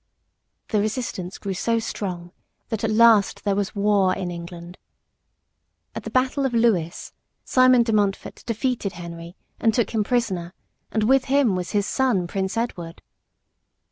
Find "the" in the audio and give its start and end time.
0.69-0.79, 6.05-6.09